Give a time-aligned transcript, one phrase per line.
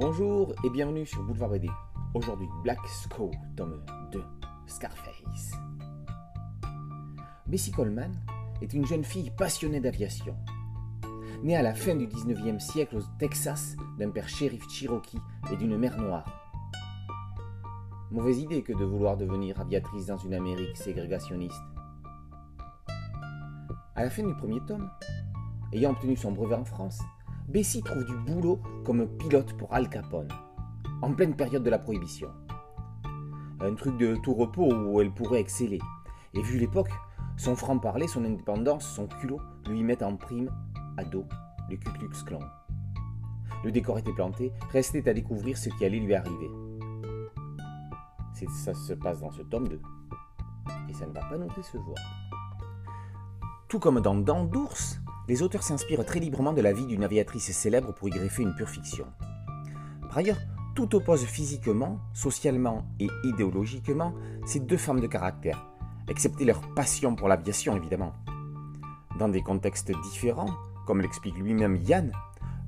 [0.00, 1.68] Bonjour et bienvenue sur Boulevard BD.
[2.14, 4.24] Aujourd'hui, Black Skull, tome 2,
[4.66, 5.52] Scarface.
[7.46, 8.10] Bessie Coleman
[8.62, 10.34] est une jeune fille passionnée d'aviation.
[11.42, 15.20] Née à la fin du 19e siècle au Texas d'un père shérif Cherokee
[15.52, 16.24] et d'une mère noire.
[18.10, 21.62] Mauvaise idée que de vouloir devenir aviatrice dans une Amérique ségrégationniste.
[23.94, 24.88] À la fin du premier tome,
[25.74, 27.02] ayant obtenu son brevet en France,
[27.50, 30.28] Bessie trouve du boulot comme pilote pour Al Capone,
[31.02, 32.28] en pleine période de la prohibition.
[33.60, 35.80] Un truc de tout repos où elle pourrait exceller.
[36.34, 36.92] Et vu l'époque,
[37.36, 40.48] son franc-parler, son indépendance, son culot lui mettent en prime
[40.96, 41.24] à dos
[41.68, 42.38] le Ku Klux Klan.
[43.64, 46.50] Le décor était planté, restait à découvrir ce qui allait lui arriver.
[48.64, 49.80] Ça se passe dans ce tome 2.
[50.88, 51.98] Et ça ne va pas noter voir.
[53.68, 57.52] Tout comme dans Dents d'ours, les auteurs s'inspirent très librement de la vie d'une aviatrice
[57.52, 59.06] célèbre pour y greffer une pure fiction.
[60.08, 60.40] Par ailleurs,
[60.74, 64.12] tout oppose physiquement, socialement et idéologiquement
[64.44, 65.64] ces deux femmes de caractère,
[66.08, 68.12] excepté leur passion pour l'aviation évidemment.
[69.20, 70.52] Dans des contextes différents,
[70.84, 72.10] comme l'explique lui-même Yann,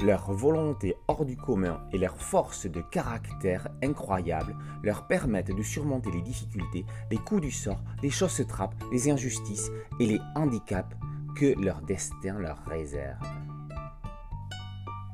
[0.00, 4.54] leur volonté hors du commun et leur force de caractère incroyable
[4.84, 9.72] leur permettent de surmonter les difficultés, les coups du sort, les choses trappes, les injustices
[9.98, 10.94] et les handicaps
[11.34, 13.18] que leur destin leur réserve.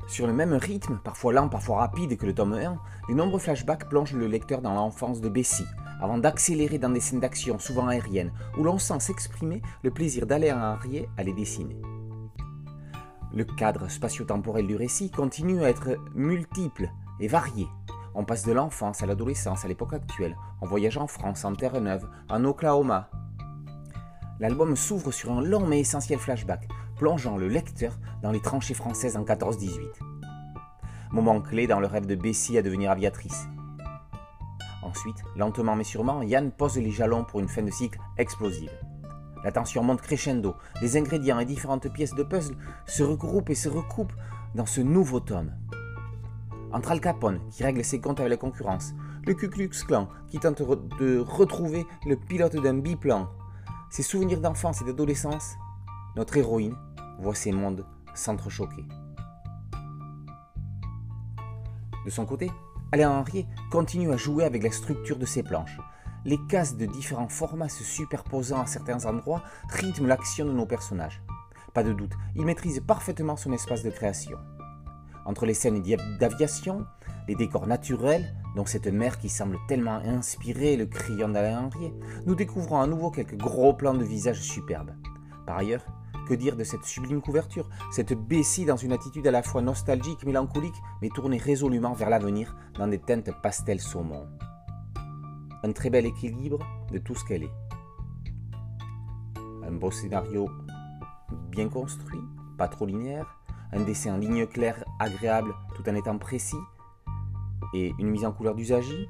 [0.08, 3.88] Sur le même rythme, parfois lent, parfois rapide que le tome 1, les nombreux flashbacks
[3.88, 5.66] plongent le lecteur dans l'enfance de Bessie,
[6.00, 10.50] avant d'accélérer dans des scènes d'action souvent aériennes, où l'on sent s'exprimer le plaisir d'aller
[10.50, 11.76] en arrière à les dessiner.
[13.34, 17.68] Le cadre spatio-temporel du récit continue à être multiple et varié.
[18.14, 22.08] On passe de l'enfance à l'adolescence à l'époque actuelle, on voyage en France, en Terre-Neuve,
[22.30, 23.10] en Oklahoma,
[24.40, 29.16] l'album s'ouvre sur un long mais essentiel flashback, plongeant le lecteur dans les tranchées françaises
[29.16, 29.80] en 14-18.
[31.12, 33.48] Moment clé dans le rêve de Bessie à devenir aviatrice.
[34.82, 38.70] Ensuite, lentement mais sûrement, Yann pose les jalons pour une fin de cycle explosive.
[39.44, 43.68] La tension monte crescendo, les ingrédients et différentes pièces de puzzle se regroupent et se
[43.68, 44.12] recoupent
[44.54, 45.52] dans ce nouveau tome.
[46.72, 48.94] Entre Al Capone, qui règle ses comptes avec la concurrence,
[49.26, 50.62] le Ku Klux Klan, qui tente
[50.98, 53.28] de retrouver le pilote d'un biplan,
[53.90, 55.56] ses souvenirs d'enfance et d'adolescence,
[56.16, 56.76] notre héroïne
[57.18, 58.84] voit ces mondes s'entrechoquer.
[62.04, 62.50] De son côté,
[62.92, 65.78] Alain Henriet continue à jouer avec la structure de ses planches.
[66.24, 71.22] Les cases de différents formats se superposant à certains endroits rythment l'action de nos personnages.
[71.74, 74.38] Pas de doute, il maîtrise parfaitement son espace de création.
[75.28, 75.82] Entre les scènes
[76.18, 76.86] d'aviation,
[77.28, 81.92] les décors naturels, dont cette mer qui semble tellement inspirer le crayon d'Alain Henriet,
[82.24, 84.94] nous découvrons à nouveau quelques gros plans de visage superbes.
[85.46, 85.84] Par ailleurs,
[86.26, 90.24] que dire de cette sublime couverture, cette Bessie dans une attitude à la fois nostalgique,
[90.24, 94.26] mélancolique, mais tournée résolument vers l'avenir dans des teintes pastel saumon.
[95.62, 97.54] Un très bel équilibre de tout ce qu'elle est.
[99.62, 100.48] Un beau scénario
[101.50, 102.24] bien construit,
[102.56, 103.37] pas trop linéaire,
[103.72, 106.56] un dessin en ligne claire agréable tout en étant précis,
[107.74, 109.08] et une mise en couleur d'usagie,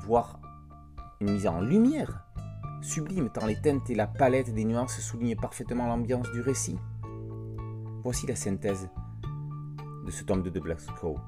[0.00, 0.38] voire
[1.20, 2.24] une mise en lumière,
[2.82, 6.78] sublime tant les teintes et la palette des nuances soulignent parfaitement l'ambiance du récit.
[8.02, 8.88] Voici la synthèse
[10.04, 11.18] de ce tome 2 de Black Crow.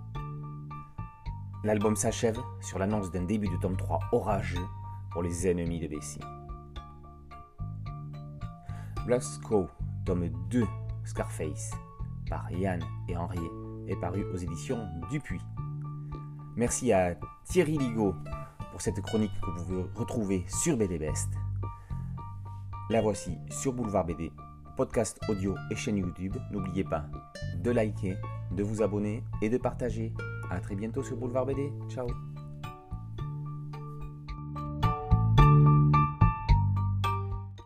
[1.64, 4.66] L'album s'achève sur l'annonce d'un début de tome 3 orageux
[5.10, 6.20] pour les ennemis de Bessie.
[9.06, 9.68] Black Crow,
[10.04, 10.66] tome 2,
[11.04, 11.70] Scarface,
[12.28, 13.40] par Yann et Henri,
[13.88, 15.40] est paru aux éditions Dupuis.
[16.56, 17.14] Merci à
[17.44, 18.14] Thierry Ligo
[18.70, 21.28] pour cette chronique que vous pouvez retrouver sur BD Best.
[22.90, 24.30] La voici sur Boulevard BD,
[24.76, 26.36] podcast audio et chaîne YouTube.
[26.50, 27.06] N'oubliez pas
[27.62, 28.16] de liker,
[28.52, 30.12] de vous abonner et de partager.
[30.50, 31.72] A très bientôt sur Boulevard BD.
[31.88, 32.06] Ciao